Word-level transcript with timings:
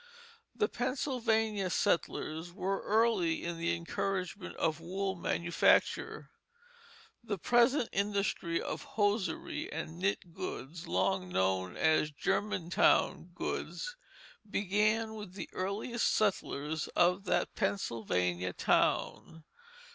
The 0.55 0.67
Pennsylvania 0.67 1.69
settlers 1.69 2.51
were 2.51 2.81
early 2.81 3.43
in 3.45 3.59
the 3.59 3.75
encouragement 3.75 4.55
of 4.55 4.79
wool 4.79 5.13
manufacture. 5.13 6.31
The 7.23 7.37
present 7.37 7.87
industry 7.91 8.59
of 8.59 8.81
hosiery 8.81 9.71
and 9.71 9.99
knit 9.99 10.33
goods 10.33 10.87
long 10.87 11.29
known 11.29 11.77
as 11.77 12.09
Germantown 12.09 13.29
goods 13.35 13.95
began 14.49 15.13
with 15.13 15.33
the 15.33 15.51
earliest 15.53 16.07
settlers 16.11 16.87
of 16.95 17.25
that 17.25 17.53
Pennsylvania 17.53 18.53
town. 18.53 19.43